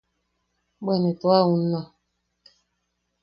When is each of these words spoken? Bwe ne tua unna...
Bwe 0.83 0.95
ne 0.99 1.11
tua 1.19 1.39
unna... 1.53 1.79